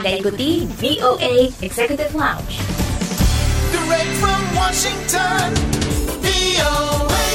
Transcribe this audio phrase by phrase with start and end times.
[0.00, 2.56] Anda ikuti VOA Executive Lounge.
[3.68, 5.52] Direct from Washington,
[6.24, 7.28] VOA.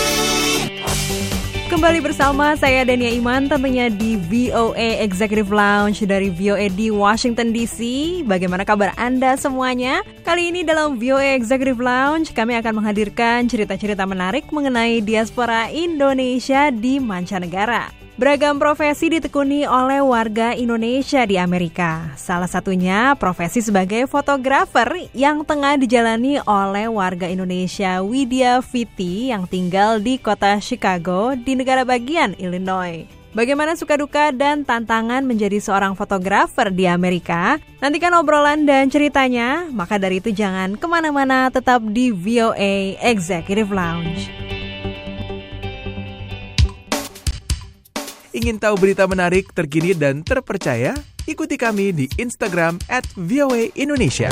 [1.69, 7.77] Kembali bersama saya Dania Iman tentunya di VOA Executive Lounge dari VOA di Washington DC.
[8.25, 10.01] Bagaimana kabar Anda semuanya?
[10.25, 16.97] Kali ini dalam VOA Executive Lounge kami akan menghadirkan cerita-cerita menarik mengenai diaspora Indonesia di
[16.97, 18.04] mancanegara.
[18.15, 22.15] Beragam profesi ditekuni oleh warga Indonesia di Amerika.
[22.15, 29.99] Salah satunya profesi sebagai fotografer yang tengah dijalani oleh warga Indonesia Widya Fiti yang tinggal
[29.99, 33.03] di kota Chicago di negara bagian Illinois.
[33.35, 37.59] Bagaimana suka duka dan tantangan menjadi seorang fotografer di Amerika?
[37.83, 44.44] Nantikan obrolan dan ceritanya, maka dari itu jangan ke mana-mana tetap di VOA Executive Lounge.
[48.45, 50.93] Ingin tahu berita menarik, terkini, dan terpercaya?
[51.25, 54.29] Ikuti kami di Instagram at VOA Indonesia.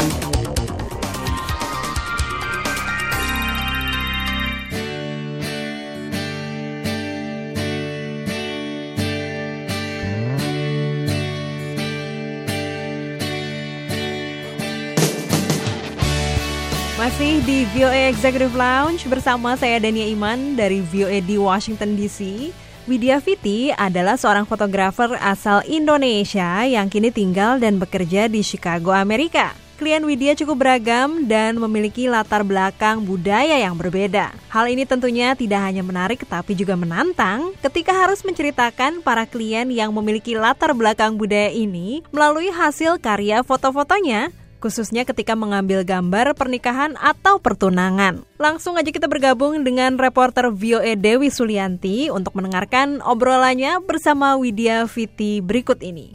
[17.01, 22.53] Masih di VOA Executive Lounge bersama saya Dania Iman dari VOA di Washington DC.
[22.83, 29.55] Widya Fiti adalah seorang fotografer asal Indonesia yang kini tinggal dan bekerja di Chicago, Amerika.
[29.79, 34.35] Klien Widya cukup beragam dan memiliki latar belakang budaya yang berbeda.
[34.51, 39.95] Hal ini tentunya tidak hanya menarik tapi juga menantang ketika harus menceritakan para klien yang
[39.95, 47.35] memiliki latar belakang budaya ini melalui hasil karya foto-fotonya khususnya ketika mengambil gambar pernikahan atau
[47.35, 48.23] pertunangan.
[48.43, 55.39] Langsung aja kita bergabung dengan reporter VOA Dewi Sulianti untuk mendengarkan obrolannya bersama Widya Fiti
[55.39, 56.11] berikut ini.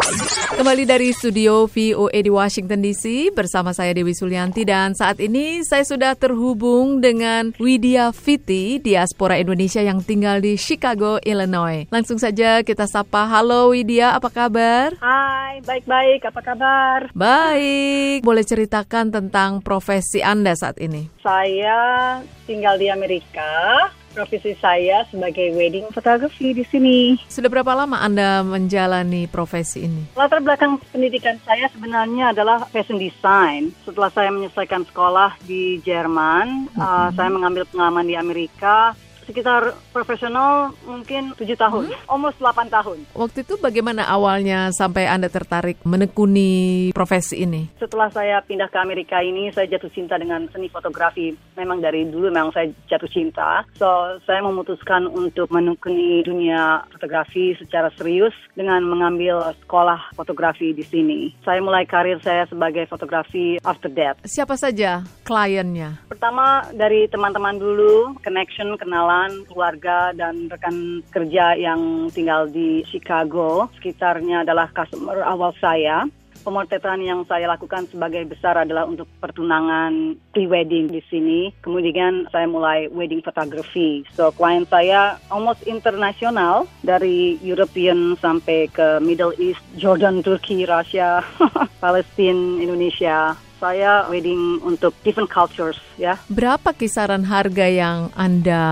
[0.53, 5.89] Kembali dari studio VOA di Washington DC bersama saya Dewi Sulianti dan saat ini saya
[5.89, 11.89] sudah terhubung dengan Widya Fiti, diaspora Indonesia yang tinggal di Chicago, Illinois.
[11.89, 13.25] Langsung saja kita sapa.
[13.25, 14.93] Halo Widya, apa kabar?
[15.01, 16.29] Hai, baik-baik.
[16.29, 17.09] Apa kabar?
[17.17, 18.21] Baik.
[18.21, 21.09] Boleh ceritakan tentang profesi Anda saat ini?
[21.25, 23.87] Saya tinggal di Amerika.
[24.09, 27.21] Profesi saya sebagai wedding photography di sini.
[27.31, 30.11] Sudah berapa lama Anda menjalani profesi ini?
[30.19, 33.71] Latar belakang pendidikan saya sebenarnya adalah fashion design.
[33.87, 38.97] Setelah saya menyelesaikan sekolah di Jerman, uh, saya mengambil pengalaman di Amerika.
[39.29, 43.05] Sekitar profesional mungkin tujuh tahun, almost 8 tahun.
[43.13, 47.69] Waktu itu bagaimana awalnya sampai Anda tertarik menekuni profesi ini?
[47.77, 51.37] Setelah saya pindah ke Amerika ini, saya jatuh cinta dengan seni fotografi.
[51.61, 53.69] Memang dari dulu memang saya jatuh cinta.
[53.77, 61.37] So, saya memutuskan untuk menekuni dunia fotografi secara serius dengan mengambil sekolah fotografi di sini.
[61.45, 64.17] Saya mulai karir saya sebagai fotografi after that.
[64.25, 66.01] Siapa saja kliennya?
[66.09, 69.18] Pertama dari teman-teman dulu, connection, kenalan,
[69.49, 73.67] keluarga, dan rekan kerja yang tinggal di Chicago.
[73.81, 76.07] Sekitarnya adalah customer awal saya.
[76.47, 81.51] Pemotretan yang saya lakukan sebagai besar adalah untuk pertunangan pre-wedding di sini.
[81.61, 84.07] Kemudian saya mulai wedding photography.
[84.15, 91.21] So klien saya almost internasional dari European sampai ke Middle East, Jordan, Turki, Rusia,
[91.85, 93.35] Palestine, Indonesia.
[93.59, 96.15] Saya wedding untuk different cultures ya.
[96.31, 98.63] Berapa kisaran harga yang Anda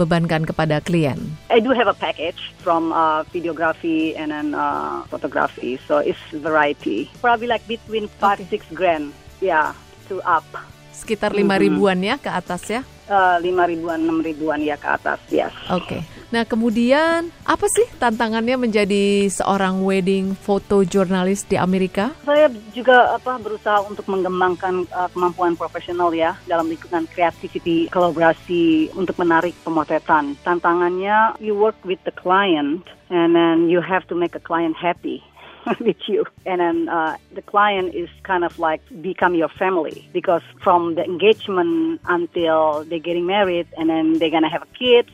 [0.00, 1.36] bebankan kepada klien?
[1.52, 7.12] I do have a package from uh, videography and then uh, photography, so it's variety.
[7.20, 9.12] Probably like between five six grand,
[9.44, 9.76] yeah,
[10.08, 10.48] to up.
[10.96, 12.80] Sekitar lima ribuan ya ke atas ya?
[13.10, 15.50] Uh, lima ribuan, enam ribuan ya ke atas, yes.
[15.66, 15.98] Oke.
[16.30, 22.14] Nah kemudian apa sih tantangannya menjadi seorang wedding foto jurnalis di Amerika?
[22.22, 29.18] Saya juga apa berusaha untuk mengembangkan uh, kemampuan profesional ya dalam lingkungan creativity, kolaborasi untuk
[29.18, 30.38] menarik pemotretan.
[30.46, 35.18] Tantangannya you work with the client and then you have to make a client happy.
[35.80, 36.26] with you.
[36.46, 41.04] And then uh, the client is kind of like become your family because from the
[41.04, 45.10] engagement until they're getting married and then they're gonna have kids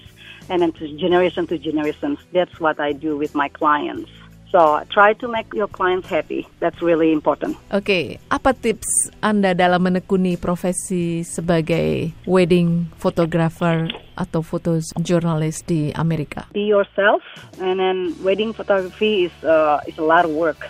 [0.48, 4.10] and then to generation to generations that's what i do with my clients.
[4.52, 6.46] So try to make your clients happy.
[6.60, 7.58] That's really important.
[7.74, 8.88] Oke, apa tips
[9.18, 16.48] Anda dalam menekuni profesi sebagai wedding photographer atau foto jurnalis di Amerika?
[16.52, 17.22] be yourself
[17.60, 20.66] and then wedding photography is uh, is a lot of work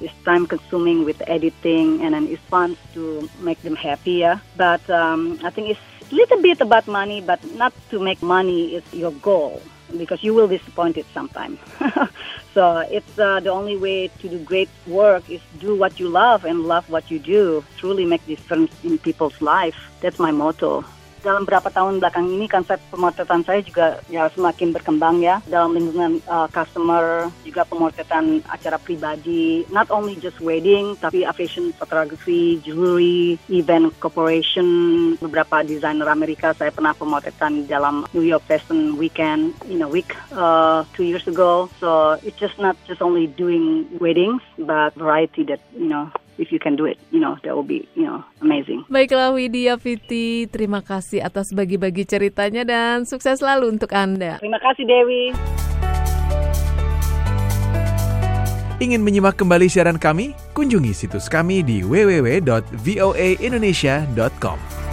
[0.00, 4.82] it's time consuming with editing and then it's fun to make them happy yeah but
[4.90, 8.84] um, i think it's a little bit about money but not to make money is
[8.94, 9.62] your goal
[9.96, 11.58] because you will disappoint it sometime.
[12.54, 16.44] so it's uh, the only way to do great work is do what you love
[16.44, 17.64] and love what you do.
[17.76, 19.76] Truly make difference in people's life.
[20.00, 20.84] That's my motto.
[21.24, 25.40] Dalam beberapa tahun belakang ini konsep pemotretan saya juga ya semakin berkembang ya.
[25.48, 29.64] Dalam lingkungan uh, customer juga pemotretan acara pribadi.
[29.72, 34.68] Not only just wedding tapi fashion photography, jewelry, event corporation.
[35.16, 40.84] Beberapa desainer Amerika saya pernah pemotretan dalam New York Fashion Weekend in a week uh,
[40.92, 41.72] two years ago.
[41.80, 46.58] So it's just not just only doing weddings but variety that you know if you
[46.58, 48.84] can do it, you know, that will be, you know, amazing.
[48.90, 54.38] Baiklah Widya Fiti, terima kasih atas bagi-bagi ceritanya dan sukses selalu untuk Anda.
[54.42, 55.32] Terima kasih Dewi.
[58.82, 60.34] Ingin menyimak kembali siaran kami?
[60.52, 64.83] Kunjungi situs kami di www.voaindonesia.com.